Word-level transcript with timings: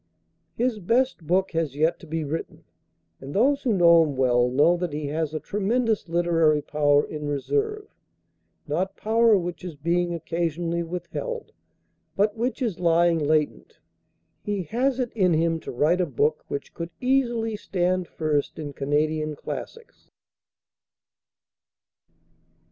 His 0.55 0.79
best 0.79 1.27
book 1.27 1.51
has 1.51 1.75
yet 1.75 1.99
to 1.99 2.07
be 2.07 2.23
written, 2.23 2.63
and 3.19 3.35
those 3.35 3.61
who 3.61 3.71
know 3.71 4.01
him 4.01 4.17
well, 4.17 4.49
know 4.49 4.75
that 4.75 4.93
he 4.93 5.05
has 5.09 5.31
a 5.31 5.39
tremendous 5.39 6.09
literary 6.09 6.63
power 6.63 7.05
in 7.05 7.27
reserve, 7.27 7.85
not 8.67 8.97
power 8.97 9.37
which 9.37 9.63
is 9.63 9.75
being 9.75 10.15
occasionally 10.15 10.81
withheld, 10.81 11.51
but 12.15 12.35
which 12.35 12.63
is 12.63 12.79
lying 12.79 13.19
latent. 13.19 13.77
He 14.43 14.63
has 14.63 14.99
it 14.99 15.13
in 15.13 15.33
him 15.35 15.59
to 15.59 15.71
write 15.71 16.01
a 16.01 16.07
book 16.07 16.45
which 16.47 16.73
could 16.73 16.89
easily 16.99 17.55
stand 17.55 18.07
first 18.07 18.57
in 18.57 18.73
Canadian 18.73 19.35
classics." 19.35 20.09